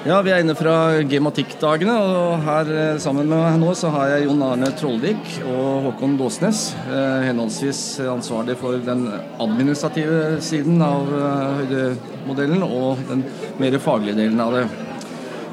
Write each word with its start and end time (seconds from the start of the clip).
Ja, 0.00 0.22
Vi 0.24 0.30
er 0.32 0.40
inne 0.40 0.54
fra 0.56 1.02
Gematikk-dagene, 1.04 1.92
og 1.92 2.44
her 2.46 2.68
eh, 2.72 3.00
sammen 3.02 3.26
med 3.28 3.36
meg 3.36 3.58
nå 3.60 3.74
så 3.76 3.90
har 3.92 4.14
jeg 4.14 4.30
Jon 4.30 4.40
Arne 4.46 4.70
Trollvik 4.72 5.34
og 5.44 5.90
Håkon 5.90 6.14
Dåsnes. 6.16 6.70
Eh, 6.88 7.26
henholdsvis 7.26 7.82
ansvarlig 8.08 8.56
for 8.56 8.80
den 8.86 9.02
administrative 9.44 10.38
siden 10.40 10.80
av 10.80 11.04
eh, 11.18 11.60
høydemodellen 11.60 12.64
og 12.64 13.04
den 13.10 13.26
mer 13.60 13.76
faglige 13.76 14.16
delen 14.22 14.40
av 14.40 14.56
det. 14.56 14.64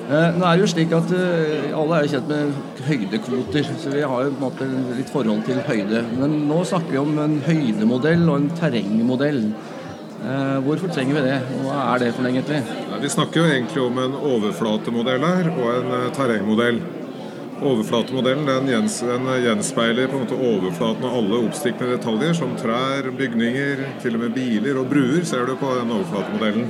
Nå 0.07 0.39
er 0.39 0.55
det 0.55 0.63
jo 0.63 0.71
slik 0.71 0.93
at 0.95 1.09
Alle 1.11 1.97
er 1.97 2.05
jo 2.05 2.13
kjent 2.13 2.29
med 2.31 2.83
høydekvoter, 2.87 3.71
så 3.83 3.91
vi 3.91 4.07
har 4.07 4.23
jo 4.23 4.31
på 4.31 4.37
en 4.37 4.45
måte 4.45 4.71
litt 4.95 5.11
forhold 5.11 5.43
til 5.43 5.59
høyde. 5.67 6.05
Men 6.21 6.45
nå 6.47 6.63
snakker 6.71 6.95
vi 6.95 7.03
om 7.03 7.19
en 7.19 7.41
høydemodell 7.43 8.23
og 8.29 8.37
en 8.39 8.51
terrengmodell. 8.55 9.49
Hvorfor 10.63 10.95
trenger 10.95 11.19
vi 11.19 11.27
det, 11.27 11.41
og 11.57 11.67
hva 11.67 11.89
er 11.89 12.05
det 12.05 12.13
for 12.15 12.23
noe 12.23 12.31
egentlig? 12.31 12.86
Vi 13.01 13.09
snakker 13.09 13.39
jo 13.39 13.45
egentlig 13.45 13.81
om 13.83 13.97
en 14.01 14.15
overflatemodell 14.15 15.21
her, 15.21 15.49
og 15.53 15.67
en 15.75 15.91
eh, 15.99 16.07
terrengmodell. 16.15 16.79
Overflatemodellen 17.57 18.45
den, 18.45 18.69
gjens, 18.71 18.99
den 19.05 19.27
gjenspeiler 19.43 20.09
på 20.09 20.17
en 20.17 20.23
måte 20.25 20.37
overflaten 20.37 21.05
av 21.05 21.17
alle 21.19 21.41
oppstikkende 21.47 21.97
detaljer, 21.97 22.33
som 22.37 22.55
trær, 22.57 23.09
bygninger, 23.17 23.83
til 24.01 24.17
og 24.17 24.23
med 24.25 24.33
biler 24.37 24.79
og 24.81 24.89
bruer, 24.89 25.25
ser 25.29 25.45
du 25.45 25.53
på 25.61 25.73
den 25.79 25.93
overflatemodellen. 25.93 26.69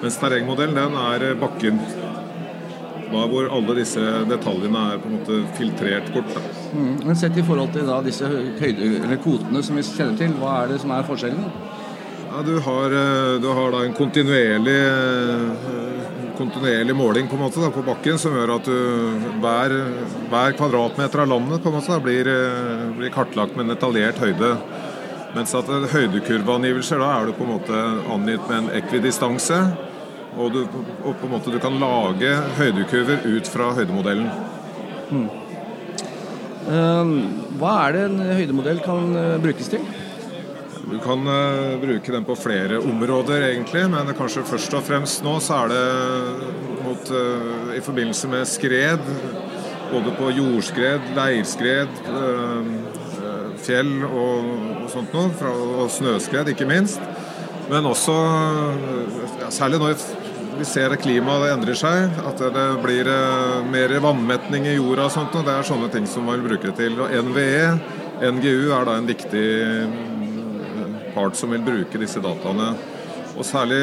Mens 0.00 0.16
terrengmodellen 0.20 0.78
den 0.80 0.96
er 1.02 1.26
eh, 1.28 1.36
bakken. 1.40 1.82
Da 3.10 3.26
hvor 3.26 3.48
alle 3.50 3.74
disse 3.80 4.02
detaljene 4.30 4.86
er 4.92 5.00
på 5.02 5.10
en 5.10 5.16
måte 5.18 5.40
filtrert 5.58 6.12
bort. 6.14 6.36
Mm, 6.72 7.00
men 7.04 7.18
sett 7.18 7.36
i 7.36 7.44
forhold 7.44 7.74
til 7.74 7.88
da 7.90 7.98
disse 8.06 8.28
høyde, 8.30 9.18
kvotene 9.20 9.64
som 9.66 9.76
vi 9.76 9.84
kjenner 9.84 10.16
til, 10.20 10.36
hva 10.40 10.60
er 10.62 10.72
det 10.72 10.80
som 10.84 10.94
er 10.94 11.08
forskjellen? 11.08 11.48
Ja, 12.32 12.42
du, 12.46 12.58
har, 12.58 12.84
eh, 12.84 13.40
du 13.40 13.48
har, 13.48 13.72
da 13.72 13.84
en 13.84 13.94
kontinuerlig, 13.94 14.80
eh, 14.86 16.34
kontinuerlig 16.38 16.94
måling 16.96 17.28
på, 17.28 17.36
måte, 17.36 17.58
da, 17.58 17.70
på 17.74 17.82
bakken 17.82 18.18
som 18.22 18.36
gjør 18.36 18.52
at 18.54 18.68
du, 18.70 18.76
hver, 19.42 19.72
hver, 20.30 20.54
kvadratmeter 20.54 21.24
av 21.24 21.32
landet 21.32 21.64
måte, 21.66 21.90
da, 21.90 21.98
blir, 21.98 22.30
eh, 22.30 22.84
blir, 22.94 23.10
kartlagt 23.10 23.56
med 23.56 23.64
en 23.64 23.74
detaljert 23.74 24.22
høyde. 24.22 24.52
Mens 25.34 25.54
at 25.58 25.66
høydekurveangivelser 25.90 27.02
da 27.02 27.08
er 27.16 27.26
du 27.26 27.34
på 27.34 27.46
en 27.48 27.54
måte 27.56 27.80
angitt 28.14 28.46
med 28.46 28.56
en 28.60 28.70
ekvidistanse. 28.78 29.58
Og, 30.38 30.54
du, 30.54 30.60
og 31.02 31.16
på 31.18 31.26
en 31.26 31.32
måte 31.34 31.50
du 31.50 31.58
kan 31.58 31.80
lage 31.82 32.30
høydekurver 32.60 33.26
ut 33.26 33.50
fra 33.50 33.72
høydemodellen. 33.74 34.30
Hmm. 35.10 35.26
hva 37.58 37.72
er 37.88 37.96
det 37.96 38.02
en 38.06 38.20
høydemodell 38.38 38.78
kan 38.84 39.10
brukes 39.42 39.72
til? 39.72 39.82
Du 40.90 40.98
kan 40.98 41.26
uh, 41.26 41.78
bruke 41.80 42.12
den 42.12 42.24
på 42.26 42.34
flere 42.34 42.80
områder, 42.82 43.44
egentlig, 43.46 43.84
men 43.92 44.10
kanskje 44.18 44.42
først 44.42 44.74
og 44.74 44.82
fremst 44.82 45.22
nå 45.22 45.36
så 45.38 45.60
er 45.62 45.70
det 45.70 45.84
mot, 46.82 47.12
uh, 47.14 47.70
i 47.76 47.82
forbindelse 47.84 48.30
med 48.32 48.48
skred. 48.50 49.12
Både 49.92 50.14
på 50.18 50.32
jordskred, 50.34 51.12
leirskred, 51.14 52.02
uh, 52.10 53.54
fjell 53.62 53.92
og, 54.08 54.50
og 54.80 54.90
sånt 54.90 55.14
noe. 55.14 55.30
Fra, 55.38 55.54
og 55.54 55.94
snøskred, 55.94 56.50
ikke 56.50 56.66
minst. 56.66 56.98
Men 57.70 57.86
også, 57.86 58.16
ja, 59.44 59.50
særlig 59.54 59.78
når 59.78 59.94
vi 60.58 60.66
ser 60.66 60.90
at 60.90 61.04
klimaet 61.04 61.52
endrer 61.54 61.78
seg, 61.78 62.18
at 62.26 62.40
det 62.50 62.68
blir 62.82 63.06
mer 63.70 63.94
vannmetning 64.02 64.66
i 64.66 64.74
jorda 64.74 65.06
og 65.06 65.14
sånt. 65.14 65.38
Og 65.38 65.46
det 65.46 65.54
er 65.54 65.70
sånne 65.70 65.94
ting 65.94 66.10
som 66.10 66.26
man 66.26 66.40
vil 66.40 66.50
bruke 66.50 66.72
det 66.72 66.80
til. 66.82 66.98
Og 66.98 67.14
NVE, 67.30 67.76
NGU, 68.26 68.72
er 68.74 68.88
da 68.90 68.98
en 68.98 69.06
viktig 69.14 69.50
part 71.14 71.36
som 71.38 71.52
vil 71.54 71.62
bruke 71.66 72.00
disse 72.00 72.22
dataene. 72.22 72.72
Og 73.38 73.46
særlig, 73.46 73.78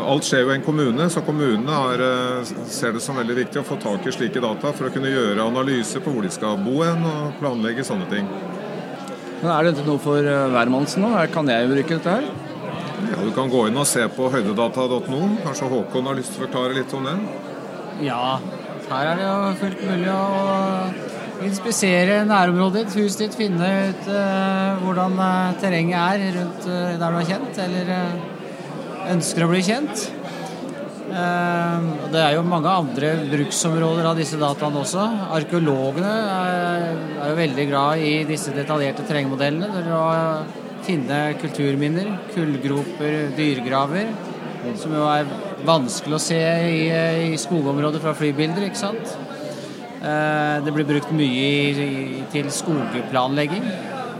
Alt 0.00 0.24
skjer 0.26 0.42
jo 0.44 0.50
i 0.50 0.56
en 0.56 0.64
kommune, 0.64 1.08
så 1.12 1.20
kommunene 1.24 1.70
har, 1.72 2.00
eh, 2.00 2.52
ser 2.72 2.92
det 2.96 3.02
som 3.04 3.18
veldig 3.20 3.36
viktig 3.42 3.60
å 3.60 3.66
få 3.66 3.76
tak 3.82 4.06
i 4.06 4.14
slike 4.14 4.40
data 4.40 4.72
for 4.72 4.88
å 4.88 4.92
kunne 4.92 5.12
gjøre 5.12 5.44
analyser 5.44 6.00
på 6.00 6.12
hvor 6.14 6.22
de 6.22 6.30
skal 6.32 6.56
bo 6.56 6.80
hen 6.82 7.04
og 7.04 7.36
planlegge 7.40 7.84
sånne 7.84 8.08
ting. 8.10 8.26
Men 9.42 9.50
Er 9.52 9.68
dette 9.70 9.84
noe 9.86 9.98
for 10.00 10.18
eh, 10.18 10.48
hvermannsen 10.48 11.04
nå? 11.04 11.12
Kan 11.32 11.46
jeg 11.52 11.68
bruke 11.68 11.98
dette 11.98 12.14
her? 12.16 12.24
Ja, 13.12 13.22
Du 13.22 13.30
kan 13.36 13.50
gå 13.50 13.66
inn 13.68 13.76
og 13.76 13.86
se 13.86 14.06
på 14.08 14.30
høydedata.no. 14.32 15.20
Kanskje 15.44 15.68
Håkon 15.70 16.06
har 16.08 16.16
lyst 16.16 16.32
til 16.32 16.42
å 16.42 16.46
forklare 16.48 16.74
litt 16.74 16.94
om 16.96 17.04
det? 17.04 17.16
Ja, 18.06 18.38
her 18.90 19.12
er 19.12 19.16
det 19.20 19.26
jo 19.28 19.54
fullt 19.60 19.84
mulig 19.86 20.08
å 20.08 21.05
inspisere 21.44 22.22
nærområdet 22.28 22.86
ditt, 22.86 22.96
huset 23.00 23.26
ditt, 23.26 23.36
finne 23.38 23.68
ut 23.90 24.08
uh, 24.08 24.82
hvordan 24.82 25.16
uh, 25.20 25.56
terrenget 25.60 25.96
er 25.98 26.36
rundt 26.38 26.68
uh, 26.68 26.94
der 27.00 27.12
du 27.12 27.18
er 27.20 27.28
kjent, 27.28 27.58
eller 27.66 27.90
ønsker 29.12 29.44
å 29.44 29.50
bli 29.50 29.64
kjent. 29.66 30.06
det 31.06 32.20
er 32.20 32.32
jo 32.34 32.40
mange 32.44 32.68
andre 32.68 33.12
bruksområder 33.30 34.08
av 34.10 34.18
disse 34.18 34.36
dataene 34.40 34.80
også. 34.82 35.04
Arkeologene 35.36 36.10
er, 36.10 36.86
er 37.22 37.30
jo 37.30 37.36
veldig 37.38 37.66
glad 37.70 38.02
i 38.02 38.10
disse 38.28 38.52
detaljerte 38.52 39.06
terrengmodellene. 39.06 39.70
Der 39.70 39.92
å 39.94 40.02
finne 40.84 41.20
kulturminner, 41.40 42.10
kullgroper, 42.34 43.30
dyregraver, 43.38 44.10
som 44.82 44.98
jo 44.98 45.06
er 45.08 45.30
vanskelig 45.66 46.18
å 46.18 46.22
se 46.26 46.42
i, 46.74 46.82
i 47.30 47.40
skogområder 47.40 48.02
fra 48.02 48.16
flybilder, 48.18 48.66
ikke 48.66 48.82
sant. 48.82 49.14
Eh, 50.06 50.64
det 50.64 50.72
blir 50.74 50.86
brukt 50.86 51.10
mye 51.16 51.86
til 52.30 52.50
skogplanlegging. 52.54 53.64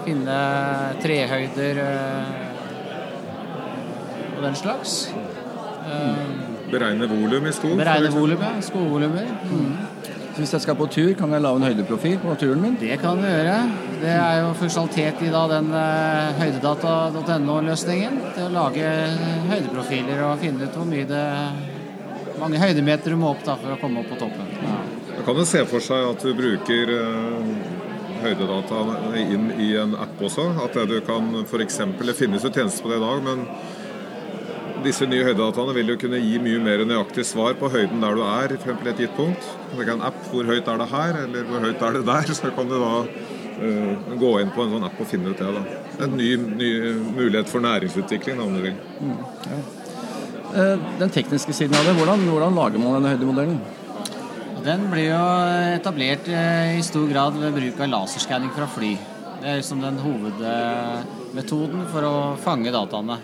Finne 0.06 0.38
trehøyder 1.02 1.80
eh, 1.82 2.24
og 4.36 4.42
den 4.48 4.58
slags. 4.58 4.96
Eh, 5.86 6.24
Beregne 6.72 7.06
volum 7.10 7.46
i 7.46 7.54
skog? 7.54 7.76
Beregne 7.78 8.10
volum, 8.14 8.42
ja. 8.42 8.50
Skogvolumer. 8.66 9.28
Mm. 9.46 9.76
Hvis 10.36 10.52
jeg 10.52 10.64
skal 10.66 10.76
på 10.76 10.88
tur, 10.92 11.12
kan 11.16 11.30
jeg 11.32 11.40
lage 11.40 11.56
en 11.62 11.68
høydeprofil 11.68 12.18
på 12.20 12.34
turen 12.42 12.60
min? 12.64 12.74
Det 12.80 12.98
kan 13.00 13.16
du 13.22 13.24
gjøre. 13.24 13.54
Det 14.02 14.10
er 14.12 14.40
jo 14.42 14.50
funksjonalitet 14.58 15.22
i 15.24 15.30
da, 15.32 15.46
den 15.54 15.70
høydedata.no-løsningen. 16.42 18.18
Til 18.34 18.44
å 18.50 18.52
lage 18.58 18.90
høydeprofiler 19.54 20.26
og 20.26 20.42
finne 20.42 20.66
ut 20.66 20.76
hvor 20.76 20.90
mye 20.90 21.08
det 21.08 21.24
mange 22.40 22.60
høydemeter 22.60 23.14
du 23.14 23.20
må 23.20 23.32
opp 23.32 23.44
da, 23.46 23.56
for 23.60 23.72
å 23.72 23.80
komme 23.80 24.02
opp 24.02 24.12
på 24.12 24.20
toppen. 24.20 24.55
Kan 25.26 25.34
jo 25.40 25.42
se 25.42 25.64
for 25.66 25.82
seg 25.82 26.04
at 26.06 26.22
du 26.22 26.30
bruker 26.38 26.90
uh, 26.94 27.48
høydedata 28.22 28.82
inn 29.18 29.48
i 29.58 29.72
en 29.74 29.96
app 29.98 30.20
også. 30.22 30.44
At 30.62 30.76
det 30.78 30.84
du 30.92 31.00
kan 31.06 31.32
f.eks. 31.42 31.80
Det 31.98 32.14
finnes 32.14 32.44
jo 32.46 32.52
tjenester 32.54 32.84
på 32.84 32.92
det 32.92 33.00
i 33.00 33.02
dag, 33.02 33.24
men 33.24 33.40
disse 34.84 35.08
nye 35.10 35.24
høydedataene 35.26 35.72
vil 35.74 35.90
jo 35.90 35.96
kunne 35.98 36.20
gi 36.22 36.36
mye 36.44 36.60
mer 36.62 36.84
nøyaktig 36.86 37.24
svar 37.26 37.56
på 37.58 37.72
høyden 37.72 38.04
der 38.04 38.14
du 38.14 38.22
er, 38.22 38.54
f.eks. 38.54 38.84
et 38.92 39.02
gitt 39.02 39.16
punkt. 39.16 39.48
Du 39.72 39.80
kan 39.80 39.96
en 39.96 40.04
app 40.06 40.20
hvor 40.30 40.46
høyt 40.46 40.68
er 40.70 40.78
det 40.82 40.86
her, 40.92 41.18
eller 41.24 41.48
hvor 41.48 41.64
høyt 41.64 41.82
er 41.88 41.98
det 41.98 42.04
der. 42.06 42.30
Så 42.38 42.52
kan 42.58 42.70
du 42.70 42.76
da 42.76 42.92
uh, 43.00 44.12
gå 44.20 44.30
inn 44.44 44.52
på 44.54 44.62
en 44.62 44.76
sånn 44.76 44.86
app 44.86 45.00
og 45.02 45.10
finne 45.10 45.32
ut 45.32 45.42
det. 45.42 45.48
da. 45.56 45.80
En 46.06 46.14
ny, 46.20 46.28
ny 46.36 46.70
mulighet 47.16 47.50
for 47.50 47.66
næringsutvikling, 47.66 48.44
om 48.46 48.54
du 48.54 48.62
vil. 48.68 48.78
Mm, 49.00 49.18
ja. 49.50 49.58
uh, 50.54 50.86
den 51.02 51.16
tekniske 51.18 51.56
siden 51.56 51.74
av 51.80 51.90
det, 51.90 51.96
hvordan, 51.98 52.22
hvordan 52.30 52.62
lager 52.62 52.84
man 52.84 53.00
denne 53.00 53.16
høydemodellen? 53.16 53.58
Den 54.66 54.88
blir 54.90 55.12
jo 55.12 55.24
etablert 55.76 56.26
eh, 56.26 56.78
i 56.80 56.82
stor 56.82 57.06
grad 57.06 57.36
ved 57.38 57.54
bruk 57.54 57.78
av 57.84 57.90
laserskanning 57.92 58.50
fra 58.50 58.66
fly. 58.66 58.96
Det 59.38 59.46
er 59.46 59.60
liksom 59.60 59.82
den 59.84 60.00
hovedmetoden 60.02 61.84
for 61.92 62.06
å 62.08 62.14
fange 62.42 62.72
dataene. 62.74 63.20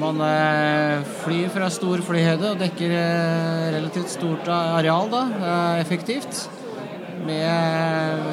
Man 0.00 0.22
eh, 0.24 1.04
flyr 1.20 1.52
fra 1.52 1.68
stor 1.72 2.00
flyhøyde 2.06 2.54
og 2.54 2.62
dekker 2.62 2.94
eh, 2.96 3.66
relativt 3.76 4.14
stort 4.14 4.48
areal 4.54 5.12
da, 5.12 5.22
effektivt 5.82 6.46
med, 7.28 8.24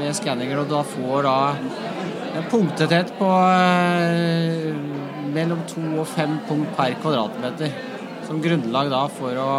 med 0.00 0.10
skanninger, 0.18 0.64
og 0.64 0.74
da 0.74 0.82
får 0.96 1.28
da 1.28 1.36
en 2.40 2.50
punktethet 2.50 3.14
på 3.20 3.30
mellom 5.38 5.62
to 5.70 5.86
og 6.00 6.10
fem 6.16 6.34
punkt 6.50 6.74
per 6.74 6.98
kvadratmeter. 6.98 7.78
Som 8.26 8.42
grunnlag 8.42 8.90
da 8.90 9.06
for 9.12 9.38
å 9.38 9.50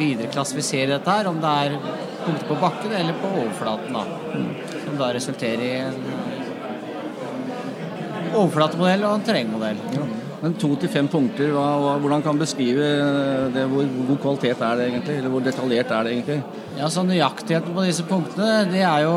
videre 0.00 0.32
klassifisere 0.32 0.94
dette 0.96 1.18
her, 1.18 1.28
om 1.30 1.40
det 1.42 1.52
er 1.64 1.76
punkter 2.24 2.48
på 2.48 2.58
bakken 2.62 2.96
eller 3.00 3.20
på 3.20 3.34
overflaten. 3.42 3.92
da, 3.94 4.04
Som 4.84 4.98
da 5.00 5.12
resulterer 5.16 5.66
i 5.66 5.76
en 5.84 6.00
overflatemodell 8.30 9.06
og 9.06 9.18
en 9.18 9.28
terrengmodell. 9.28 9.78
Ja. 9.96 10.08
Men 10.40 10.54
to 10.56 10.70
til 10.80 10.88
fem 10.88 11.08
punkter, 11.12 11.50
hva, 11.52 11.96
hvordan 12.00 12.22
kan 12.24 12.38
beskrive 12.40 12.86
det, 13.52 13.66
hvor 13.68 13.84
god 14.08 14.20
kvalitet 14.22 14.62
er 14.64 14.78
det 14.78 14.86
egentlig? 14.86 15.16
Eller 15.20 15.32
hvor 15.34 15.42
detaljert 15.44 15.92
er 15.92 16.06
det 16.06 16.14
egentlig? 16.14 16.38
Ja, 16.78 16.88
så 16.88 17.04
Nøyaktigheten 17.04 17.74
på 17.76 17.84
disse 17.84 18.06
punktene 18.08 18.62
det 18.70 18.80
er 18.86 19.02
jo 19.04 19.16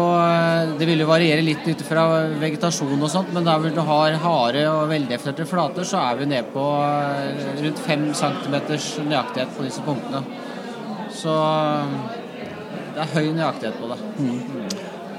Det 0.80 0.88
vil 0.90 1.04
jo 1.04 1.08
variere 1.08 1.46
litt 1.46 1.64
ut 1.64 1.84
fra 1.88 2.04
vegetasjon 2.42 2.98
og 2.98 3.12
sånt, 3.14 3.32
men 3.32 3.48
der 3.48 3.62
hvor 3.62 3.72
du 3.72 3.84
har 3.88 4.18
harde 4.26 4.66
og 4.68 4.90
veldefinerte 4.92 5.48
flater, 5.48 5.88
så 5.88 6.02
er 6.10 6.20
vi 6.20 6.28
nede 6.34 6.50
på 6.52 6.66
rundt 7.64 7.84
fem 7.88 8.10
centimeters 8.20 8.90
nøyaktighet 9.08 9.56
på 9.56 9.70
disse 9.70 9.86
punktene. 9.88 10.26
Så 11.24 11.34
det 12.94 13.06
er 13.06 13.14
høy 13.16 13.30
nøyaktighet 13.32 13.80
på 13.80 13.90
det. 13.94 14.00
Mm. 14.20 14.40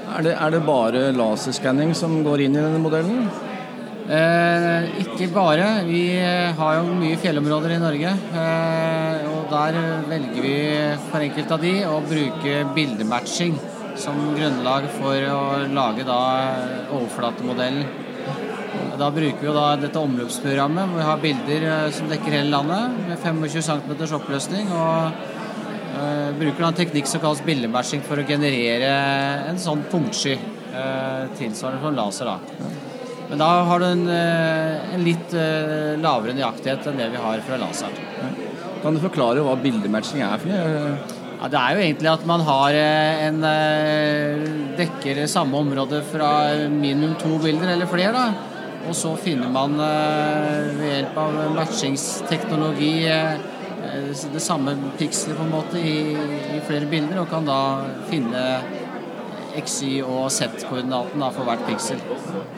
Er, 0.05 0.21
det 0.27 0.35
er 0.37 0.53
det 0.53 0.61
bare 0.67 1.09
laserskanning 1.17 1.95
som 1.97 2.19
går 2.25 2.45
inn 2.45 2.57
i 2.57 2.61
denne 2.61 2.81
modellen? 2.83 3.25
Eh, 4.05 4.85
ikke 5.01 5.31
bare. 5.33 5.65
Vi 5.87 6.03
har 6.59 6.77
jo 6.77 6.97
mye 6.99 7.17
fjellområder 7.17 7.73
i 7.73 7.81
Norge. 7.81 8.13
Eh, 8.37 9.25
og 9.31 9.49
der 9.49 9.79
velger 10.11 10.45
vi 10.45 10.55
for 11.09 11.25
enkelte 11.25 11.57
av 11.57 11.65
de 11.65 11.75
å 11.89 11.97
bruke 12.05 12.61
bildematching 12.77 13.57
som 13.97 14.19
grunnlag 14.35 14.85
for 14.99 15.29
å 15.31 15.43
lage 15.73 16.05
da 16.05 16.21
overflatemodellen. 16.93 18.03
Da 18.99 19.09
bruker 19.11 19.41
vi 19.41 19.47
jo 19.49 19.55
da 19.55 19.71
dette 19.79 19.99
omløpsprogrammet 19.99 20.91
hvor 20.91 21.01
vi 21.01 21.07
har 21.09 21.23
bilder 21.23 21.65
eh, 21.71 21.93
som 21.95 22.11
dekker 22.11 22.37
hele 22.37 22.53
landet 22.53 22.99
med 23.09 23.17
25 23.25 23.65
cm 23.73 24.05
oppløsning. 24.19 24.69
og 24.69 25.33
bruker 26.39 26.61
da 26.61 26.69
en 26.69 26.77
teknikk 26.77 27.07
som 27.09 27.21
kalles 27.23 27.43
bildematching 27.45 28.03
for 28.05 28.19
å 28.19 28.27
generere 28.27 28.91
en 29.49 29.59
sånn 29.61 29.85
punktsky. 29.91 30.37
Uh, 30.75 31.29
tilsvarende 31.39 31.79
som 31.79 31.95
laser. 31.95 32.27
da. 32.27 32.71
Men 33.29 33.39
da 33.39 33.49
har 33.69 33.79
du 33.79 33.85
en, 33.87 34.01
en 34.11 35.05
litt 35.05 35.31
lavere 36.03 36.35
nøyaktighet 36.35 36.89
enn 36.91 36.99
det 36.99 37.07
vi 37.13 37.21
har 37.23 37.39
fra 37.47 37.57
laseren. 37.57 38.35
Kan 38.83 38.93
du 38.93 39.01
forklare 39.01 39.41
hva 39.41 39.55
bildematching 39.57 40.21
er 40.21 40.41
for 40.41 40.51
noe? 40.51 40.91
Ja, 41.39 41.49
det 41.49 41.61
er 41.61 41.77
jo 41.77 41.85
egentlig 41.87 42.11
at 42.11 42.27
man 42.27 42.43
har 42.45 42.75
en 42.75 43.39
dekker 44.77 45.23
samme 45.31 45.63
område 45.63 46.03
fra 46.11 46.29
minimum 46.69 47.15
to 47.23 47.39
bilder 47.41 47.73
eller 47.73 47.89
flere. 47.89 48.13
da. 48.13 48.53
Og 48.85 48.93
så 48.99 49.15
finner 49.17 49.49
man 49.49 49.73
ved 49.79 50.85
hjelp 50.85 51.17
av 51.23 51.41
matchingsteknologi 51.55 52.93
det 54.33 54.41
samme 54.43 54.75
pikselet 54.99 55.37
på 55.37 55.45
en 55.45 55.53
måte 55.53 55.79
i, 55.79 56.15
i, 56.55 56.61
flere 56.67 56.89
bilder, 56.89 57.21
og 57.21 57.29
kan 57.31 57.47
da 57.47 57.59
finne 58.09 58.43
XY 59.55 60.01
og 60.03 60.27
Z-koordinaten 60.35 61.23
for 61.35 61.47
hvert 61.47 61.63
piksel. 61.69 62.01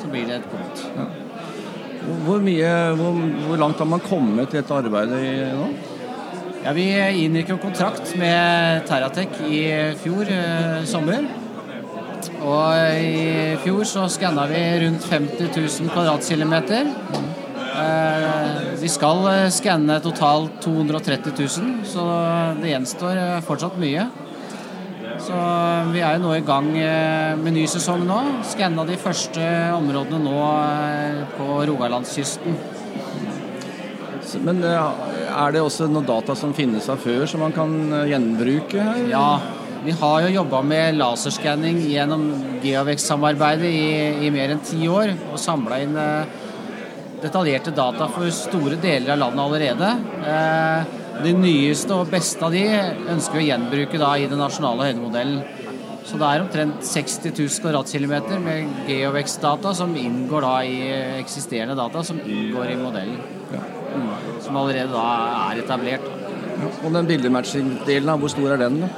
Så 0.02 0.10
blir 0.12 0.28
det 0.30 0.40
et 0.42 0.52
punkt. 0.52 0.84
Ja. 0.98 1.08
Hvor, 2.26 2.40
mye, 2.40 2.72
hvor, 2.96 3.18
hvor, 3.48 3.60
langt 3.60 3.82
har 3.84 3.90
man 3.90 4.04
kommet 4.04 4.54
i 4.54 4.62
dette 4.62 4.74
arbeidet 4.74 5.52
nå? 5.58 5.68
Ja, 6.64 6.72
Vi 6.76 6.86
inngikk 7.24 7.52
jo 7.54 7.58
kontrakt 7.62 8.14
med 8.20 8.88
Terratec 8.88 9.38
i 9.48 9.62
fjor 10.02 10.32
eh, 10.32 10.86
sommer. 10.90 11.28
Og 12.44 12.98
i 12.98 13.56
fjor 13.64 13.84
så 13.88 14.08
skanna 14.12 14.48
vi 14.50 14.62
rundt 14.84 15.06
50 15.08 15.52
000 15.56 15.92
kvadratkilometer. 15.94 16.88
Mm. 16.88 17.28
Eh, 17.78 18.37
vi 18.88 18.94
skal 18.94 19.26
eh, 19.28 19.50
skanne 19.52 19.98
totalt 20.00 20.62
230 20.64 21.34
000, 21.36 21.72
så 21.84 22.04
det 22.62 22.70
gjenstår 22.72 23.20
eh, 23.20 23.42
fortsatt 23.44 23.76
mye. 23.82 24.06
Så 25.20 25.40
vi 25.92 26.04
er 26.06 26.16
jo 26.16 26.22
nå 26.24 26.32
i 26.38 26.46
gang 26.46 26.70
med 27.42 27.52
ny 27.52 27.66
sesong 27.68 28.06
nå. 28.08 28.20
Skanna 28.48 28.86
de 28.88 28.96
første 29.02 29.44
områdene 29.76 30.22
nå 30.24 30.46
på 31.34 31.58
Rogalandskysten. 31.68 32.56
Men 34.46 34.64
er 34.64 35.56
det 35.56 35.66
også 35.66 35.90
noen 35.90 36.08
data 36.08 36.38
som 36.38 36.56
finnes 36.56 36.88
av 36.94 37.02
før 37.04 37.26
som 37.28 37.44
man 37.44 37.56
kan 37.56 37.74
gjenbruke? 38.08 38.88
Ja, 39.10 39.40
vi 39.84 39.96
har 40.00 40.28
jo 40.28 40.36
jobba 40.38 40.64
med 40.64 41.00
laserskanning 41.02 41.82
gjennom 41.90 42.30
Geovex-samarbeidet 42.64 43.68
i, 43.68 43.88
i, 44.28 44.32
mer 44.32 44.56
enn 44.56 44.64
ti 44.64 44.88
år 44.88 45.16
og 45.32 45.42
samla 45.42 45.82
inn 45.84 45.98
detaljerte 47.22 47.74
data 47.76 48.08
for 48.14 48.30
store 48.34 48.78
deler 48.82 49.14
av 49.16 49.22
landet 49.24 49.44
allerede. 49.44 49.92
Eh, 50.34 50.98
de 51.24 51.34
nyeste 51.34 51.96
og 51.96 52.12
beste 52.12 52.44
av 52.46 52.54
de 52.54 52.66
ønsker 53.14 53.40
vi 53.40 53.46
å 53.46 53.48
gjenbruke 53.52 54.02
da 54.02 54.12
i 54.18 54.28
den 54.30 54.42
nasjonale 54.42 54.90
høydemodellen. 54.90 55.40
Så 56.08 56.20
det 56.20 56.28
er 56.28 56.44
omtrent 56.44 56.86
60 56.88 57.34
000 57.34 57.64
kvadratkilometer 57.66 58.40
med 58.40 58.86
Geovex-data 58.88 59.74
som 59.76 59.96
inngår 60.00 60.46
da 60.46 60.54
i 60.64 60.78
eksisterende 61.18 61.76
data 61.76 62.04
som 62.08 62.22
inngår 62.22 62.72
i 62.72 62.78
modellen. 62.80 63.18
Ja. 63.52 63.64
Mm. 63.98 64.14
Som 64.46 64.60
allerede 64.62 64.94
da 64.94 65.08
er 65.50 65.64
etablert. 65.66 66.08
Ja. 66.58 66.70
Og 66.86 66.96
den 66.96 67.10
bildematching-delen, 67.10 68.14
hvor 68.22 68.32
stor 68.32 68.56
er 68.56 68.64
den? 68.64 68.80
da? 68.86 68.94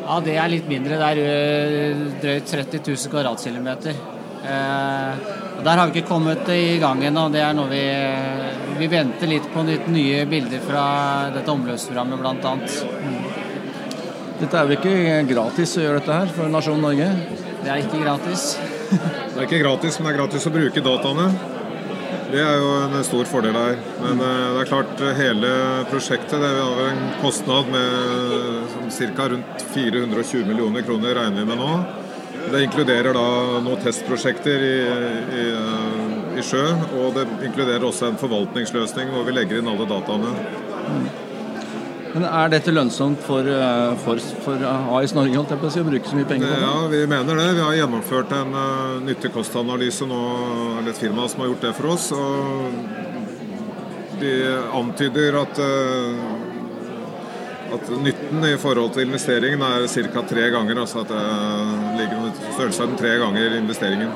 Ja, 0.00 0.18
Det 0.26 0.34
er 0.42 0.50
litt 0.50 0.66
mindre. 0.66 0.98
Det 0.98 1.12
er 1.12 1.22
eh, 1.22 2.02
drøyt 2.24 2.50
30 2.50 2.82
000 2.88 3.12
kvadratkilometer. 3.12 4.02
Eh, 4.42 5.49
der 5.64 5.76
har 5.76 5.90
vi 5.90 6.00
ikke 6.00 6.08
kommet 6.08 6.48
i 6.54 6.78
gang 6.80 7.02
ennå. 7.04 7.26
Det 7.32 7.42
er 7.44 7.54
noe 7.56 7.68
vi, 7.70 7.82
vi 8.80 8.88
venter 8.90 9.30
litt 9.30 9.46
på 9.52 9.64
litt 9.68 9.86
nye 9.92 10.24
bilder 10.30 10.64
fra 10.64 10.84
dette 11.34 11.52
omløpsprogrammet, 11.52 12.20
bl.a. 12.20 12.54
Mm. 13.04 13.20
Dette 14.40 14.56
er 14.56 14.68
vel 14.68 14.78
ikke 14.78 15.22
gratis 15.28 15.76
å 15.76 15.84
gjøre 15.84 16.00
dette 16.00 16.18
her 16.22 16.30
for 16.32 16.52
nasjonen 16.52 16.86
Norge? 16.86 17.08
Det 17.60 17.68
er 17.68 17.82
ikke 17.82 18.00
gratis. 18.00 18.54
det 18.90 19.36
er 19.36 19.46
ikke 19.46 19.60
gratis, 19.60 19.98
men 19.98 20.08
det 20.08 20.14
er 20.14 20.20
gratis 20.22 20.48
å 20.48 20.54
bruke 20.54 20.84
dataene. 20.86 21.26
Det 22.30 22.40
er 22.40 22.60
jo 22.62 22.70
en 22.86 23.04
stor 23.04 23.26
fordel 23.28 23.56
her. 23.58 23.78
Men 24.00 24.22
eh, 24.22 24.42
det 24.54 24.62
er 24.62 24.70
klart, 24.70 25.02
hele 25.18 25.50
prosjektet 25.90 26.40
det 26.40 26.50
har 26.56 26.84
en 26.86 27.02
kostnad 27.20 27.68
med 27.74 28.78
ca. 29.16 29.28
rundt 29.34 29.64
420 29.74 30.46
millioner 30.48 30.86
kroner, 30.86 31.18
regner 31.20 31.42
vi 31.42 31.50
med 31.50 31.60
nå. 31.60 31.99
Det 32.50 32.62
inkluderer 32.64 33.14
da 33.14 33.24
noen 33.62 33.82
testprosjekter 33.84 34.62
i, 34.64 34.76
i, 35.40 35.46
i, 36.38 36.44
sjø, 36.44 36.64
og 36.98 37.16
det 37.18 37.26
inkluderer 37.46 37.84
også 37.86 38.10
en 38.10 38.20
forvaltningsløsning 38.20 39.12
hvor 39.14 39.26
vi 39.28 39.36
legger 39.36 39.60
inn 39.60 39.70
alle 39.70 39.86
dataene. 39.90 40.32
Mm. 40.90 41.10
Men 42.10 42.24
Er 42.26 42.48
dette 42.50 42.72
lønnsomt 42.74 43.20
for, 43.22 43.46
eh, 43.46 43.92
for, 44.02 44.18
for 44.42 44.64
AIS 44.98 45.14
Norge 45.14 45.36
holdt 45.36 45.52
jeg 45.54 45.60
på 45.62 45.68
å, 45.68 45.70
si, 45.70 45.82
å 45.82 45.86
bruke 45.86 46.10
så 46.10 46.18
mye 46.18 46.26
penger 46.26 46.48
på 46.48 46.56
det? 46.56 46.64
Ja, 46.64 46.88
vi 46.90 47.02
mener 47.12 47.38
det. 47.38 47.48
Vi 47.54 47.62
har 47.62 47.76
gjennomført 47.78 48.34
en 48.34 48.56
uh, 48.56 48.98
nytte-kost-analyse 49.06 50.08
nå, 50.10 50.22
eller 50.80 50.90
et 50.90 51.02
firma 51.04 51.28
som 51.30 51.44
har 51.44 51.52
gjort 51.52 51.68
det 51.68 51.74
for 51.78 51.92
oss. 51.94 52.08
og 52.16 52.26
De 54.20 54.32
antyder 54.80 55.38
at 55.38 55.62
uh, 55.62 56.40
at 57.70 57.90
nytten 58.02 58.44
i 58.48 58.56
forhold 58.58 58.94
til 58.94 59.06
investeringen 59.06 59.62
er 59.62 59.86
ca. 59.86 60.22
tre 60.26 60.48
ganger. 60.50 60.80
Altså 60.82 61.04
at 61.04 61.12
det 61.12 61.22
ligger 62.00 62.28
i 62.28 62.34
størrelsesorden 62.54 62.98
tre 63.00 63.14
ganger 63.22 63.56
investeringen. 63.60 64.12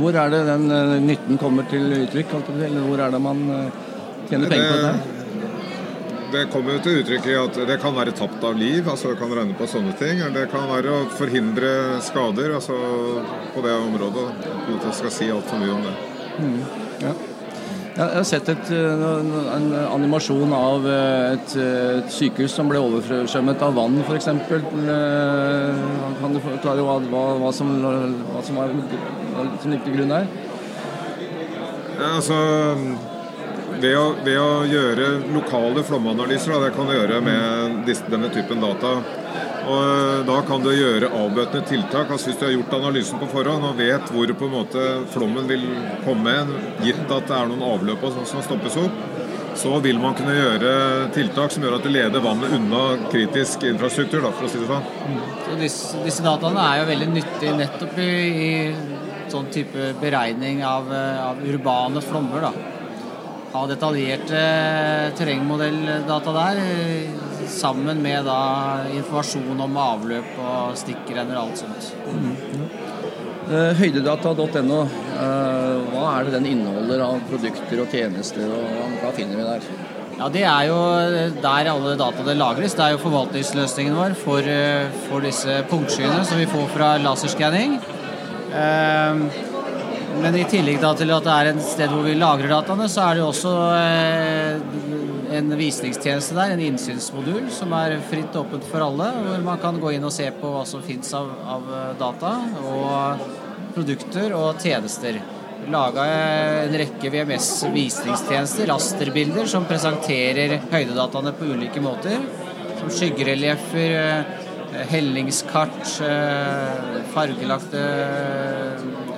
Hvor 0.00 0.16
er 0.16 0.30
det 0.32 0.44
den 0.48 0.68
eh, 0.72 0.94
nytten 1.04 1.40
kommer 1.40 1.66
til 1.70 1.90
uttrykk? 2.02 2.38
Eller 2.56 2.86
hvor 2.86 3.02
er 3.04 3.12
det 3.12 3.20
man 3.22 3.42
eh, 3.56 3.82
tjener 4.30 4.52
penger 4.52 4.70
på 4.72 4.78
det? 4.86 5.18
Det 6.32 6.46
kommer 6.48 6.78
til 6.80 7.02
uttrykk 7.02 7.26
i 7.28 7.34
at 7.36 7.58
det 7.68 7.74
kan 7.82 7.92
være 7.92 8.14
tapt 8.16 8.44
av 8.48 8.56
liv, 8.56 8.86
altså 8.88 9.10
det 9.10 9.18
kan 9.20 9.34
regne 9.36 9.56
på 9.58 9.68
sånne 9.68 9.92
ting. 10.00 10.22
Eller 10.22 10.46
det 10.46 10.52
kan 10.54 10.64
være 10.70 10.94
å 10.94 11.02
forhindre 11.12 11.74
skader 12.04 12.56
altså 12.56 12.78
på 13.52 13.66
det 13.66 13.74
området. 13.76 14.30
Uten 14.70 14.80
at 14.80 14.88
jeg 14.88 14.98
skal 15.02 15.14
si 15.18 15.28
altfor 15.34 15.60
mye 15.60 15.76
om 15.76 15.84
det. 15.90 15.94
Mm, 16.40 16.58
ja. 17.04 17.12
Jeg 17.92 18.08
har 18.08 18.24
sett 18.24 18.46
et, 18.48 18.70
eh, 18.72 19.02
en 19.52 19.66
animasjon 19.76 20.52
av 20.56 20.86
eh, 20.88 21.34
et, 21.34 21.56
et, 21.60 22.06
sykehus 22.14 22.54
som 22.56 22.70
ble 22.70 22.80
oversvømmet 22.80 23.64
av 23.66 23.74
vann, 23.76 23.98
f.eks. 24.06 24.28
Eh, 24.32 25.82
kan 26.22 26.32
du 26.32 26.40
forklare 26.40 26.86
hva, 26.86 26.96
hva, 27.42 27.50
som, 27.52 27.74
hva 27.84 28.40
som, 28.46 28.62
var, 28.62 28.72
som 29.60 29.74
ligger 29.74 29.84
til 29.84 29.98
grunn 29.98 30.14
der? 30.14 30.30
Ja, 31.98 32.14
altså, 32.14 32.38
ved 33.82 33.98
å, 33.98 34.06
ved 34.24 34.40
å, 34.40 34.48
gjøre 34.72 35.10
lokale 35.36 35.84
flomanalyser, 35.84 36.54
da, 36.54 36.62
det 36.64 36.72
kan 36.78 36.88
du 36.88 36.96
gjøre 36.96 37.20
med 37.28 37.82
disse, 37.90 38.08
denne 38.08 38.32
typen 38.32 38.64
data, 38.64 39.02
og 39.66 39.80
eh, 39.82 40.18
Da 40.28 40.38
kan 40.46 40.64
du 40.64 40.70
gjøre 40.72 41.10
avbøtende 41.10 41.66
tiltak. 41.68 42.10
altså 42.10 42.30
Hvis 42.30 42.40
du 42.40 42.46
har 42.46 42.54
gjort 42.56 42.76
analysen 42.80 43.20
på 43.20 43.30
forhånd 43.32 43.66
og 43.68 43.78
vet 43.78 44.12
hvor 44.14 44.34
på 44.38 44.48
en 44.48 44.56
måte 44.56 44.86
flommen 45.14 45.48
vil 45.50 45.66
komme, 46.06 46.36
gitt 46.82 47.04
at 47.08 47.28
det 47.28 47.38
er 47.38 47.50
noen 47.50 47.66
avløp 47.72 48.06
som 48.16 48.42
stoppes 48.44 48.78
opp, 48.80 49.00
så 49.58 49.76
vil 49.84 49.98
man 50.00 50.16
kunne 50.16 50.34
gjøre 50.34 50.72
tiltak 51.12 51.52
som 51.52 51.64
gjør 51.64 51.76
at 51.76 51.86
det 51.86 51.92
leder 51.92 52.24
vannet 52.24 52.54
unna 52.56 52.82
kritisk 53.12 53.66
infrastruktur. 53.68 54.24
Da, 54.24 54.32
for 54.32 54.48
å 54.48 54.52
si 54.52 54.62
det 54.62 54.70
sånn. 54.70 54.86
Så 55.44 55.58
disse, 55.60 56.04
disse 56.06 56.24
dataene 56.24 56.68
er 56.70 56.82
jo 56.82 56.90
veldig 56.92 57.10
nyttige 57.12 57.56
nettopp 57.60 57.98
i, 58.00 58.12
i 58.48 59.32
sånn 59.32 59.50
type 59.52 59.92
beregning 60.00 60.64
av, 60.66 60.88
av 61.28 61.44
urbane 61.48 62.02
flommer. 62.04 62.48
da 62.48 62.72
ha 63.52 63.66
detaljerte 63.68 64.38
terrengmodelldata 65.18 66.32
der, 66.32 66.60
sammen 67.50 68.02
med 68.02 68.26
da 68.26 68.84
informasjon 68.92 69.60
om 69.64 69.78
avløp 69.80 70.38
og 70.42 70.76
stikkrenner 70.80 71.38
og 71.38 71.48
alt 71.48 71.62
sånt. 71.62 71.90
Mm. 72.08 72.66
Uh, 73.42 73.72
høydedata.no, 73.76 74.82
uh, 74.86 75.78
hva 75.90 76.04
er 76.12 76.28
det 76.28 76.36
den 76.38 76.50
inneholder 76.52 77.02
av 77.04 77.22
produkter 77.28 77.82
og 77.82 77.90
tjenester, 77.92 78.46
og 78.46 78.96
hva 79.02 79.10
finner 79.16 79.40
vi 79.40 79.48
der? 79.48 79.66
Ja, 80.18 80.28
Det 80.30 80.44
er 80.46 80.66
jo 80.68 80.80
der 81.42 81.70
alle 81.72 81.96
dataene 81.98 82.36
lagres. 82.38 82.76
Det 82.78 82.84
er 82.84 82.94
jo 82.94 83.02
forvaltningsløsningen 83.02 83.96
vår 83.96 84.14
for, 84.20 84.38
eh, 84.46 84.92
for 85.08 85.24
disse 85.24 85.62
punktskyene 85.70 86.20
som 86.28 86.38
vi 86.38 86.46
får 86.46 86.68
fra 86.70 86.90
laserskanning. 87.02 87.80
Men 90.20 90.36
i 90.36 90.44
tillegg 90.46 90.78
til 90.82 91.10
at 91.14 91.24
det 91.24 91.32
er 91.34 91.50
et 91.50 91.62
sted 91.64 91.90
hvor 91.90 92.04
vi 92.06 92.14
lagrer 92.18 92.52
dataene, 92.52 92.88
så 92.90 93.06
er 93.06 93.16
det 93.16 93.22
jo 93.22 93.30
også 93.32 93.52
eh, 93.78 95.21
en 95.36 95.56
visningstjeneste 95.58 96.36
der, 96.36 96.54
en 96.54 96.62
innsynsmodul, 96.62 97.46
som 97.54 97.72
er 97.76 97.96
fritt 98.10 98.36
åpent 98.38 98.66
for 98.68 98.84
alle. 98.84 99.08
Hvor 99.26 99.44
man 99.46 99.60
kan 99.62 99.80
gå 99.80 99.94
inn 99.96 100.06
og 100.06 100.14
se 100.14 100.28
på 100.38 100.50
hva 100.52 100.64
som 100.68 100.84
fins 100.84 101.12
av, 101.16 101.30
av, 101.56 101.70
data 102.00 102.34
og 102.62 103.24
produkter 103.76 104.34
og 104.36 104.60
tjenester. 104.62 105.20
Laga 105.72 106.04
en 106.66 106.74
rekke 106.80 107.10
VMS-visningstjenester, 107.14 108.66
rasterbilder, 108.72 109.46
som 109.50 109.68
presenterer 109.68 110.58
høydedataene 110.72 111.34
på 111.38 111.52
ulike 111.54 111.82
måter. 111.84 112.18
som 112.82 112.90
skyggereliefer, 112.90 113.92
eh, 113.94 114.24
hellingskart, 114.90 116.00
eh, 116.02 117.02
fargelagte 117.14 117.82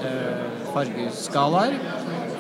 eh, 0.05 0.45
fargeskalaer, 0.75 1.79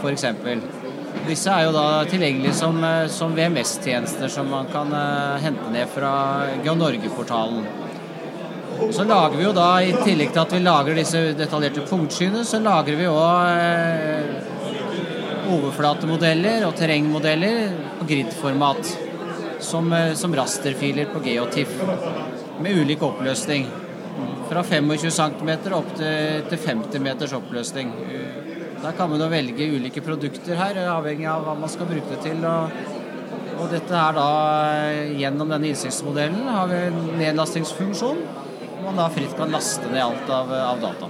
f.eks. 0.02 0.83
Disse 1.24 1.52
er 1.52 1.64
jo 1.64 1.72
da 1.72 2.04
tilgjengelige 2.08 2.52
som, 2.56 2.76
eh, 2.84 3.06
som 3.08 3.32
VMS-tjenester 3.36 4.28
som 4.28 4.50
man 4.50 4.66
kan 4.72 4.92
eh, 4.92 5.40
hente 5.44 5.70
ned 5.72 5.88
fra 5.88 6.12
Geonorge-portalen. 6.64 7.64
Så 8.92 9.04
lager 9.06 9.36
vi 9.38 9.44
jo 9.46 9.52
da, 9.54 9.68
i 9.80 9.94
tillegg 10.02 10.32
til 10.34 10.42
at 10.42 10.52
vi 10.52 10.60
lager 10.60 10.98
disse 10.98 11.20
detaljerte 11.38 11.86
punktskyene, 11.88 12.42
så 12.44 12.58
lager 12.60 12.98
vi 12.98 13.06
òg 13.08 13.46
eh, 13.54 14.50
overflatemodeller 15.54 16.66
og 16.66 16.76
terrengmodeller 16.76 17.72
på 18.00 18.10
grid-format. 18.10 18.94
Som, 19.64 19.86
som 20.18 20.34
rasterfiler 20.36 21.06
på 21.08 21.22
Geotiff. 21.24 21.70
Med 22.60 22.76
ulik 22.82 23.00
oppløsning. 23.06 23.64
Fra 24.50 24.60
25 24.60 25.08
cm 25.14 25.52
opp 25.72 25.88
til, 25.96 26.42
til 26.50 26.60
50 26.66 27.00
meters 27.00 27.32
oppløsning. 27.38 27.94
Der 28.84 28.92
kan 28.92 29.08
man 29.08 29.22
jo 29.22 29.30
velge 29.32 29.70
ulike 29.78 30.02
produkter 30.04 30.58
her, 30.60 30.76
avhengig 30.92 31.24
av 31.30 31.46
hva 31.46 31.56
man 31.56 31.72
skal 31.72 31.88
bruke 31.88 32.10
det 32.12 32.20
til. 32.26 32.44
og 32.44 33.02
og 33.54 33.70
dette 33.70 33.94
er 33.94 34.16
da 34.16 34.30
eh, 34.90 35.12
gjennom 35.20 35.52
denne 35.52 35.70
innsiktsmodellen 35.70 36.48
har 36.50 36.66
vi 36.70 36.80
en 36.88 36.98
nedlastingsfunksjon. 37.20 38.18
Hvor 38.74 38.88
man 38.88 38.98
da 38.98 39.06
fritt 39.14 39.36
kan 39.38 39.54
laste 39.54 39.86
ned 39.92 40.02
alt 40.02 40.32
av, 40.34 40.50
av 40.58 40.82
data. 40.82 41.08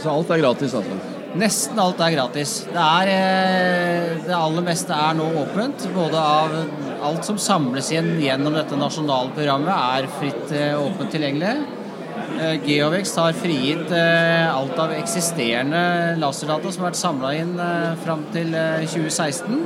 Så 0.00 0.12
alt 0.12 0.30
er 0.32 0.40
gratis, 0.40 0.76
altså? 0.78 0.98
Nesten 1.34 1.80
alt 1.82 2.00
er 2.06 2.14
gratis. 2.14 2.52
Det, 2.70 2.84
er, 3.00 3.10
eh, 3.10 4.10
det 4.24 4.36
aller 4.38 4.64
meste 4.64 4.94
er 4.94 5.16
nå 5.18 5.26
åpent. 5.42 5.88
Både 5.96 6.22
av 6.22 6.54
alt 7.10 7.26
som 7.26 7.40
samles 7.42 7.90
igjen 7.92 8.14
gjennom 8.22 8.54
dette 8.54 8.78
nasjonale 8.78 9.34
programmet, 9.34 9.74
er 9.74 10.12
fritt 10.20 10.54
eh, 10.54 10.78
åpent 10.78 11.10
tilgjengelig. 11.12 11.56
Eh, 12.34 12.54
Geovext 12.66 13.18
har 13.20 13.36
frigitt 13.38 13.92
alt 13.94 14.78
av 14.80 14.92
eksisterende 14.96 15.82
laserdata 16.18 16.72
som 16.72 16.82
har 16.82 16.90
vært 16.90 17.00
samla 17.00 17.32
inn 17.38 17.52
fram 18.02 18.24
til 18.34 18.54
2016. 18.54 19.60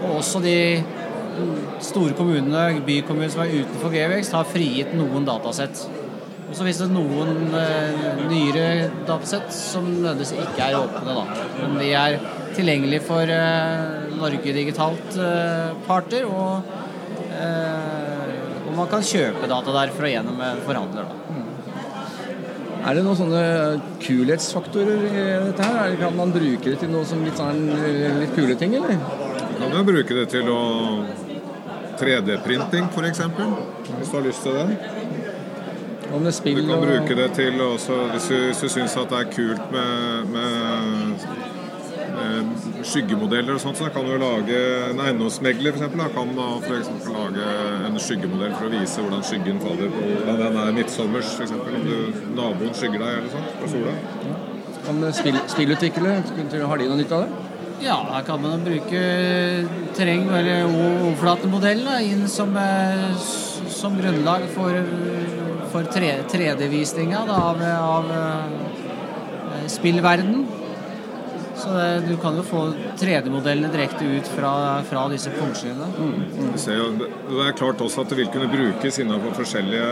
Og 0.00 0.10
også 0.20 0.42
de 0.44 0.58
store 1.82 2.14
kommunene, 2.16 2.82
bykommunene 2.86 3.32
som 3.32 3.42
er 3.44 3.56
utenfor 3.58 3.96
Geovex, 3.96 4.30
har 4.36 4.48
frigitt 4.48 4.94
noen 4.96 5.26
datasett. 5.28 5.82
Og 6.50 6.56
så 6.56 6.64
finnes 6.64 6.80
det 6.82 6.90
noen 6.90 7.52
nyere 8.30 8.90
datasett 9.06 9.52
som 9.54 9.86
nødvendigvis 9.86 10.34
ikke 10.46 10.70
er 10.70 10.78
åpne, 10.80 11.14
da. 11.14 11.44
Men 11.60 11.76
de 11.78 11.92
er 11.94 12.16
tilgjengelige 12.56 13.06
for 13.06 13.34
Norge 14.20 14.54
Digitalt 14.56 15.18
uh, 15.20 15.76
parter, 15.86 16.26
og, 16.28 16.66
og, 17.30 18.72
man 18.76 18.90
kan 18.90 19.04
kjøpe 19.04 19.48
data 19.50 19.74
derfra 19.74 20.10
gjennom 20.12 20.42
en 20.44 20.64
forhandler, 20.66 21.08
da. 21.08 21.39
Er 22.80 22.96
det 22.96 23.02
noen 23.04 23.18
sånne 23.18 23.40
kulhetsfaktorer 24.00 25.02
i 25.10 25.24
dette 25.48 25.66
her? 25.68 25.96
Kan 26.00 26.16
man 26.16 26.32
bruke 26.32 26.72
det 26.72 26.78
til 26.80 26.92
noe 26.92 27.04
som 27.08 27.20
litt, 27.26 27.36
sånn, 27.36 27.66
litt 28.22 28.32
kule 28.36 28.56
ting, 28.60 28.76
eller? 28.78 28.96
Man 29.60 29.68
kan 29.68 29.82
jo 29.82 29.86
bruke 29.90 30.16
det 30.16 30.26
til 30.32 30.48
å 30.48 30.60
3D-printing, 32.00 32.88
f.eks. 32.88 33.20
Hvis 33.98 34.08
du 34.08 34.16
har 34.16 34.24
lyst 34.24 34.46
til 34.46 34.56
det. 34.56 34.66
Om 36.10 36.24
det 36.26 36.32
spill 36.34 36.62
Du 36.62 36.66
kan 36.72 36.82
bruke 36.82 37.16
det 37.20 37.28
til 37.36 37.60
også, 37.62 37.98
hvis 38.14 38.30
du, 38.32 38.36
hvis 38.48 38.62
du 38.64 38.72
syns 38.72 38.96
at 38.98 39.12
det 39.12 39.20
er 39.20 39.28
kult 39.34 39.74
med, 39.74 40.32
med 40.32 40.99
skyggemodeller 42.90 43.56
og 43.56 43.62
sånt, 43.62 43.78
så 43.78 43.90
kan 43.94 44.06
du 44.06 44.16
lage 44.20 44.60
en 44.90 45.02
eiendomsmegler 45.04 45.76
f.eks. 45.76 45.96
Kan 46.16 46.32
da 46.36 46.48
f.eks. 46.60 46.90
lage 47.14 47.50
en 47.88 48.00
skyggemodell 48.02 48.56
for 48.56 48.68
å 48.68 48.72
vise 48.74 49.04
hvordan 49.04 49.26
skyggen 49.26 49.60
faller 49.62 49.92
på 49.94 50.06
hvordan 50.08 50.40
den 50.44 50.58
er 50.64 50.74
midtsommers, 50.80 51.34
f.eks. 51.36 51.54
Om 51.56 51.86
du, 51.86 51.94
naboen 52.38 52.74
skygger 52.76 53.04
deg 53.04 53.20
eller 53.20 53.30
sånt 53.36 53.60
på 53.60 53.70
sola. 53.74 53.94
Kan 54.86 55.06
spill, 55.14 55.38
spillutviklere, 55.52 56.66
har 56.72 56.82
de 56.82 56.90
noe 56.90 57.00
nytte 57.00 57.18
av 57.18 57.26
det? 57.26 57.46
Ja, 57.80 57.96
her 58.10 58.24
kan 58.26 58.42
man 58.44 58.64
bruke 58.66 59.04
terreng- 59.96 60.28
eller 60.36 60.66
overflatemodellen 60.68 62.10
inn 62.10 62.26
som, 62.28 62.52
som 63.72 63.96
grunnlag 63.96 64.44
for 64.52 64.76
for 65.70 65.86
3D-visninga 65.86 67.20
av, 67.30 67.60
av 67.62 68.10
uh, 68.10 69.66
spillverden. 69.70 70.46
Så 71.60 71.72
det, 71.74 71.88
du 72.08 72.16
kan 72.16 72.36
jo 72.38 72.44
få 72.46 72.62
3D-modellene 73.00 73.68
direkte 73.72 74.06
ut 74.08 74.28
fra, 74.32 74.52
fra 74.88 75.04
disse 75.12 75.32
punktskyene. 75.34 75.88
Mm, 75.98 76.14
mm. 76.38 77.02
Det 77.28 77.46
er 77.46 77.56
klart 77.58 77.82
også 77.84 78.04
at 78.04 78.12
det 78.12 78.20
vil 78.22 78.30
kunne 78.32 78.48
brukes 78.52 79.00
innenfor 79.02 79.36
forskjellige 79.42 79.90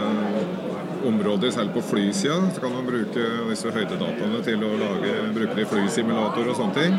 eh, 0.00 1.04
områder, 1.08 1.50
særlig 1.50 1.74
på 1.76 1.84
flysida. 1.92 2.40
Så 2.54 2.64
kan 2.64 2.72
man 2.72 2.88
bruke 2.88 3.28
disse 3.50 3.72
høydedataene 3.74 4.42
til 4.46 4.64
å 4.64 4.72
lage, 4.80 5.14
bruke 5.36 5.58
det 5.58 5.66
i 5.66 5.70
flysimulator 5.74 6.48
og 6.48 6.58
sånne 6.62 6.80
ting. 6.80 6.98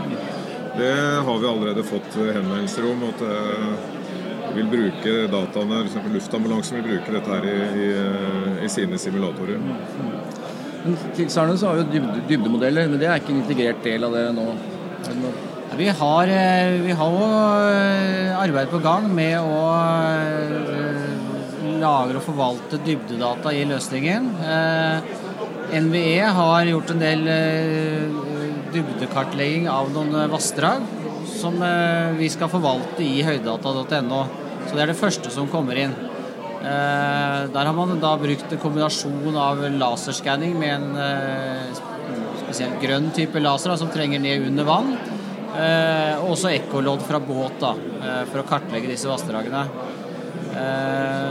Det 0.76 0.96
har 1.26 1.38
vi 1.42 1.50
allerede 1.50 1.88
fått 1.88 2.18
henvendelser 2.20 2.90
om. 2.92 3.06
at 3.10 3.28
eh, 3.30 3.94
vil 4.56 4.68
bruke 4.72 5.14
dataene, 5.32 5.82
f.eks. 5.84 6.12
luftambulansen 6.14 6.78
vil 6.78 6.86
bruke 6.88 7.12
dette 7.12 7.34
her 7.34 7.48
i, 7.50 7.56
i, 7.84 7.90
i 8.64 8.70
sine 8.72 9.00
simulatorer. 9.02 9.60
Men 10.86 10.98
Tilsvarende 11.18 11.58
så 11.58 11.72
har 11.72 11.80
vi 11.82 11.98
jo 11.98 12.16
dybdemodeller, 12.30 12.90
men 12.92 13.00
det 13.02 13.10
er 13.10 13.18
ikke 13.18 13.34
en 13.34 13.42
integrert 13.42 13.82
del 13.86 14.06
av 14.06 14.14
det 14.14 14.26
nå? 14.38 14.46
Vi 15.76 15.88
har, 15.90 16.30
eh, 16.30 16.82
vi 16.86 16.94
har 16.94 17.16
eh, 17.74 18.38
arbeid 18.38 18.70
på 18.70 18.80
gang 18.84 19.08
med 19.12 19.34
å 19.42 19.64
eh, 20.06 21.74
lagre 21.82 22.22
og 22.22 22.28
forvalte 22.28 22.80
dybdedata 22.86 23.52
i 23.52 23.66
løsningen. 23.68 24.30
NVE 25.76 26.30
har 26.38 26.70
gjort 26.70 26.94
en 26.94 27.02
del 27.02 27.26
dybdekartlegging 28.72 29.68
av 29.74 29.90
noen 29.92 30.30
vassdrag 30.32 30.86
som 31.34 31.58
vi 32.16 32.30
skal 32.32 32.52
forvalte 32.54 33.04
i 33.04 33.26
høydedata.no. 33.26 34.22
Så 34.70 34.78
det 34.78 34.86
er 34.86 34.94
det 34.94 35.02
første 35.02 35.34
som 35.34 35.50
kommer 35.52 35.82
inn. 35.82 35.98
Eh, 36.66 37.42
der 37.54 37.68
har 37.68 37.76
man 37.78 38.00
da 38.02 38.16
brukt 38.18 38.54
en 38.54 38.62
kombinasjon 38.62 39.36
av 39.38 39.60
laserskanning 39.78 40.56
med 40.58 40.72
en 40.74 40.96
eh, 40.98 41.82
spesielt 42.42 42.80
grønn 42.82 43.12
type 43.14 43.42
laser 43.42 43.70
da, 43.70 43.76
som 43.78 43.92
trenger 43.94 44.24
ned 44.24 44.48
under 44.48 44.66
vann. 44.66 44.96
Eh, 45.54 46.16
og 46.24 46.32
også 46.34 46.56
ekkolodd 46.56 47.06
fra 47.06 47.22
båt 47.22 47.60
da, 47.62 47.76
for 48.32 48.42
å 48.42 48.48
kartlegge 48.50 48.90
disse 48.92 49.12
vassdragene. 49.12 49.68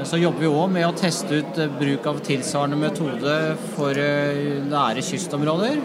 Så 0.04 0.18
jobber 0.20 0.42
vi 0.42 0.48
òg 0.52 0.72
med 0.74 0.84
å 0.84 0.96
teste 1.00 1.38
ut 1.40 1.58
bruk 1.78 2.06
av 2.10 2.18
tilsvarende 2.26 2.76
metode 2.76 3.36
for 3.72 3.96
nære 3.96 5.04
kystområder. 5.06 5.78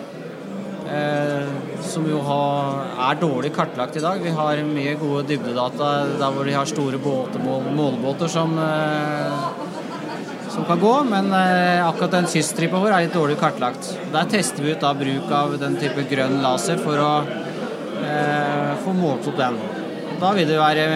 Eh, 0.90 1.50
som 1.86 2.06
jo 2.10 2.20
er 2.26 3.18
dårlig 3.22 3.52
kartlagt 3.54 3.98
i 4.00 4.02
dag. 4.02 4.22
Vi 4.24 4.32
har 4.34 4.62
mye 4.66 4.96
gode 4.98 5.28
dybdedata 5.30 5.90
der 6.18 6.32
hvor 6.34 6.48
de 6.48 6.56
har 6.58 6.70
store 6.70 6.98
båter, 7.02 7.44
målebåter 7.44 8.28
som, 8.28 8.58
eh, 8.58 9.30
som 10.50 10.66
kan 10.66 10.80
gå, 10.80 10.94
men 11.04 11.32
eh, 11.32 11.86
akkurat 11.86 12.12
den 12.18 12.30
kyststripa 12.34 12.82
vår 12.82 12.96
er 12.96 13.06
litt 13.06 13.14
dårlig 13.14 13.38
kartlagt. 13.38 13.92
Der 14.14 14.32
tester 14.34 14.66
vi 14.66 14.74
ut 14.74 14.82
da 14.82 14.96
bruk 14.98 15.30
av 15.32 15.60
den 15.62 15.78
type 15.78 16.08
grønn 16.10 16.42
laser 16.42 16.82
for 16.82 16.98
å 16.98 17.14
eh, 18.02 18.74
få 18.84 18.96
målt 18.98 19.30
opp 19.30 19.38
den. 19.38 19.60
Da 20.20 20.34
vil 20.34 20.50
det 20.50 20.58
være 20.58 20.88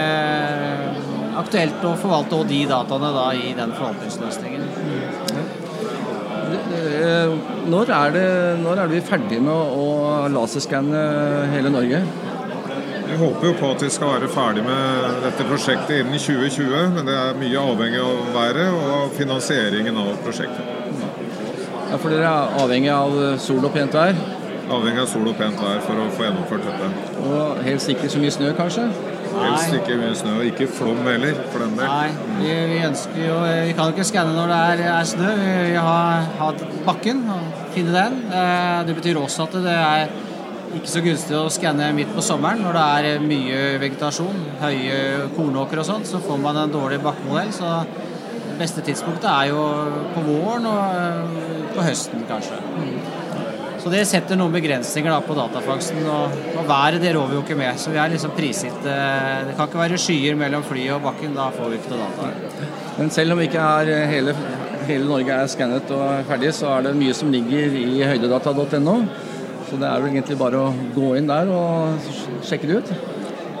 aktuelt 1.38 1.86
å 1.86 1.94
forvalte 1.98 2.42
de 2.50 2.64
dataene 2.66 3.14
da 3.14 3.28
i 3.38 3.54
den 3.54 3.78
forvaltningsløsningen. 3.78 5.23
Eh, 6.54 7.34
når 7.70 7.90
er, 7.96 8.14
det, 8.14 8.28
når 8.62 8.84
er 8.84 8.92
vi 8.92 9.02
ferdig 9.04 9.40
med 9.42 9.54
å 9.54 10.28
laserskanne 10.32 11.02
hele 11.52 11.72
Norge? 11.72 12.02
Vi 13.04 13.18
håper 13.20 13.46
jo 13.50 13.56
på 13.60 13.70
at 13.74 13.82
vi 13.84 13.90
skal 13.92 14.14
være 14.16 14.30
ferdig 14.32 14.64
med 14.66 15.18
dette 15.22 15.46
prosjektet 15.46 16.00
innen 16.00 16.18
2020, 16.18 16.94
men 16.96 17.06
det 17.06 17.14
er 17.14 17.36
mye 17.38 17.66
avhengig 17.74 18.00
av 18.02 18.30
været 18.34 18.78
og 18.88 19.12
finansieringen 19.18 20.00
av 20.02 20.14
prosjektet. 20.24 20.72
Ja, 21.90 21.98
For 22.00 22.10
dere 22.10 22.30
er 22.30 22.56
avhengig 22.64 22.90
av 22.90 23.20
sol 23.42 23.62
og 23.62 23.74
pent 23.76 23.94
vær? 23.94 24.16
Avhengig 24.64 25.02
av 25.02 25.08
sol 25.10 25.26
og 25.28 25.36
pent 25.36 25.58
vær 25.60 25.82
for 25.84 26.00
å 26.00 26.06
få 26.14 26.24
gjennomført 26.24 26.64
dette. 26.64 26.88
Og 27.28 27.58
helst 27.66 27.90
ikke 27.92 28.08
så 28.12 28.20
mye 28.22 28.32
snø, 28.32 28.52
kanskje? 28.56 28.86
Helst 29.34 29.74
ikke 29.76 29.96
mye 30.00 30.14
snø, 30.16 30.36
og 30.38 30.46
ikke 30.48 30.68
flom 30.72 31.02
heller, 31.04 31.40
for 31.52 31.64
den 31.64 31.74
del. 31.76 31.90
Nei, 31.90 32.36
vi, 32.38 32.52
vi, 32.70 32.78
ønsker 32.86 33.18
jo 33.20 33.40
Vi 33.44 33.74
kan 33.76 33.90
jo 33.90 33.96
ikke 33.96 34.06
skanne 34.08 34.36
når 34.36 34.52
det 34.52 34.60
er, 34.68 34.84
er 34.94 35.08
snø. 35.10 35.32
Vi 35.40 35.50
vil 35.68 35.80
ha, 35.84 35.98
ha 36.38 36.52
bakken 36.86 37.24
og 37.34 37.66
finne 37.74 37.96
den. 37.96 38.22
Eh, 38.30 38.78
det 38.88 38.96
betyr 39.00 39.20
også 39.20 39.48
at 39.48 39.58
det 39.66 39.74
er 39.74 40.06
ikke 40.74 40.90
så 40.90 41.02
gunstig 41.04 41.36
å 41.38 41.50
skanne 41.52 41.90
midt 41.94 42.14
på 42.14 42.24
sommeren 42.24 42.64
når 42.64 42.78
det 42.78 42.86
er 43.14 43.26
mye 43.28 43.58
vegetasjon, 43.82 44.40
høye 44.62 44.96
kornåker 45.36 45.82
og 45.82 45.86
sånt, 45.86 46.08
så 46.10 46.22
får 46.24 46.40
man 46.42 46.58
en 46.64 46.72
dårlig 46.72 47.02
bakkemodell. 47.04 47.52
Så 47.54 47.74
det 48.48 48.56
beste 48.58 48.82
tidspunktet 48.86 49.28
er 49.30 49.52
jo 49.52 49.66
på 50.14 50.24
våren 50.30 50.70
og 50.70 50.80
eh, 51.02 51.68
på 51.74 51.84
høsten, 51.84 52.24
kanskje. 52.30 52.62
Så 53.84 53.90
det 53.92 54.06
setter 54.08 54.38
noen 54.40 54.54
begrensninger 54.54 55.12
da, 55.12 55.18
på 55.20 55.34
datafangsten. 55.36 56.06
Og, 56.08 56.36
og, 56.54 56.62
været 56.64 57.02
det 57.02 57.10
rår 57.12 57.26
vi 57.28 57.34
jo 57.36 57.40
ikke 57.42 57.56
med, 57.58 57.76
så 57.76 57.90
vi 57.92 57.98
er 58.00 58.14
liksom 58.14 58.30
prisgitt 58.32 58.86
eh, 58.88 59.42
Det 59.44 59.56
kan 59.58 59.68
ikke 59.68 59.80
være 59.82 59.98
skyer 60.00 60.38
mellom 60.40 60.62
flyet 60.64 60.94
og 60.94 61.02
bakken, 61.04 61.34
da 61.36 61.50
får 61.52 61.68
vi 61.68 61.76
ikke 61.76 61.90
noe 61.92 62.06
data. 62.06 62.70
Men 62.96 63.12
selv 63.12 63.34
om 63.34 63.42
ikke 63.44 63.60
er 63.60 64.08
hele, 64.08 64.32
hele 64.88 65.04
Norge 65.10 65.36
er 65.36 65.50
skannet 65.52 65.92
og 65.92 66.30
ferdig, 66.30 66.54
så 66.56 66.70
er 66.78 66.86
det 66.86 66.94
mye 66.96 67.16
som 67.18 67.34
ligger 67.34 67.76
i 67.82 67.98
høydedata.no. 68.08 68.96
Så 69.68 69.82
det 69.82 69.90
er 69.90 70.00
vel 70.00 70.14
egentlig 70.14 70.38
bare 70.40 70.64
å 70.64 70.72
gå 70.96 71.12
inn 71.20 71.28
der 71.28 71.52
og 71.52 72.08
sjekke 72.48 72.72
det 72.72 72.80
ut. 72.80 72.94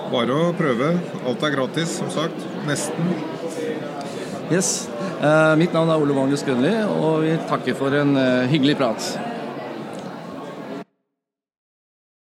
Bare 0.08 0.40
å 0.40 0.48
prøve. 0.56 0.94
Alt 1.28 1.44
er 1.44 1.54
gratis, 1.58 1.98
som 2.00 2.08
sagt. 2.16 2.48
Nesten. 2.64 3.12
Yes. 4.48 4.72
Uh, 5.20 5.52
mitt 5.60 5.76
navn 5.76 5.92
er 5.92 6.00
Ole 6.00 6.16
Magnus 6.16 6.48
Grønli, 6.48 6.72
og 6.96 7.26
vi 7.28 7.36
takker 7.52 7.76
for 7.76 8.00
en 8.00 8.16
hyggelig 8.48 8.80
prat. 8.80 9.12